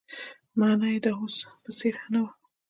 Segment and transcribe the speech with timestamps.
[0.59, 2.31] مانا يې هم د اوس په څېر نه وه.